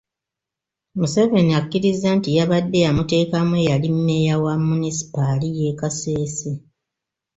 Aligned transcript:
Museveni 0.97 1.51
akkiriza 1.59 2.07
nti 2.17 2.29
yabadde 2.37 2.77
yamuteekamu 2.85 3.53
eyali 3.61 3.89
mmeeya 3.95 4.35
wa 4.43 4.53
munisipaali 4.67 5.47
y’e 5.59 5.71
Kasese. 5.79 6.51